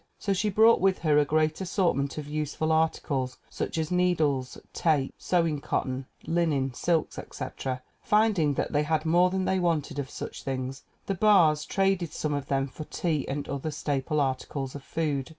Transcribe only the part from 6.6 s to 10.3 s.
silks, etc.). Finding that they had more than they wanted of